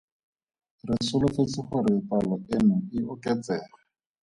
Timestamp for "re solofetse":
0.87-1.59